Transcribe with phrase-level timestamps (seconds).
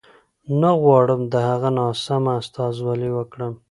[0.61, 3.53] نه غواړم د هغه ناسمه استازولي وکړم.